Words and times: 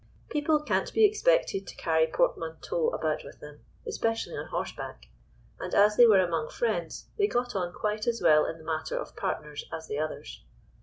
People 0.31 0.59
can't 0.63 0.91
be 0.95 1.05
expected 1.05 1.67
to 1.67 1.75
carry 1.75 2.07
portmanteaux 2.07 2.87
about 2.89 3.23
with 3.23 3.39
them, 3.39 3.59
especially 3.85 4.33
on 4.35 4.47
horseback, 4.47 5.09
and 5.59 5.75
as 5.75 5.95
they 5.95 6.07
were 6.07 6.19
among 6.21 6.49
friends 6.49 7.07
they 7.19 7.27
got 7.27 7.53
on 7.55 7.71
quite 7.71 8.07
as 8.07 8.19
well 8.19 8.45
in 8.45 8.57
the 8.57 8.63
matter 8.65 8.97
of 8.97 9.15
partners 9.15 9.63
as 9.71 9.87
the 9.87 9.99
others. 9.99 10.43